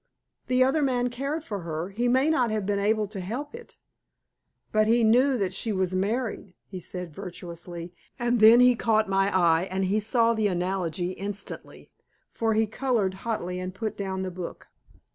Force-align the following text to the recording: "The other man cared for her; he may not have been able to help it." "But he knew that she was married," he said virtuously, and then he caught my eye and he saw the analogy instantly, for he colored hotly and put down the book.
"The 0.47 0.63
other 0.63 0.81
man 0.81 1.11
cared 1.11 1.43
for 1.43 1.59
her; 1.59 1.89
he 1.89 2.07
may 2.07 2.31
not 2.31 2.49
have 2.49 2.65
been 2.65 2.79
able 2.79 3.07
to 3.07 3.19
help 3.19 3.53
it." 3.53 3.77
"But 4.71 4.87
he 4.87 5.03
knew 5.03 5.37
that 5.37 5.53
she 5.53 5.71
was 5.71 5.93
married," 5.93 6.55
he 6.65 6.79
said 6.79 7.13
virtuously, 7.13 7.93
and 8.17 8.39
then 8.39 8.61
he 8.61 8.75
caught 8.75 9.07
my 9.07 9.29
eye 9.31 9.67
and 9.69 9.85
he 9.85 9.99
saw 9.99 10.33
the 10.33 10.47
analogy 10.47 11.11
instantly, 11.11 11.91
for 12.33 12.55
he 12.55 12.65
colored 12.65 13.13
hotly 13.29 13.59
and 13.59 13.75
put 13.75 13.95
down 13.95 14.23
the 14.23 14.31
book. 14.31 14.69